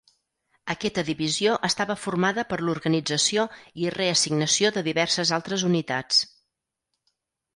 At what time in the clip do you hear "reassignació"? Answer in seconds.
3.97-4.71